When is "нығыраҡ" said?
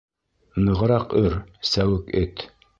0.63-1.15